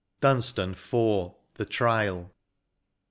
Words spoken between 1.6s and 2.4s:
TRIAL.